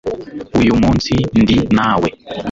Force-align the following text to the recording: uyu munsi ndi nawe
uyu 0.59 0.73
munsi 0.81 1.13
ndi 1.41 1.57
nawe 1.75 2.09